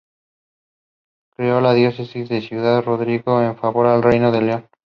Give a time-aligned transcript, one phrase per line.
[1.35, 4.67] Creó la diócesis de Ciudad Rodrigo en favor del Reino de León.